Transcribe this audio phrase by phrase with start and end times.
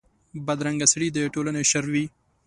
[0.45, 2.05] بدرنګه سړي د ټولنې شر وي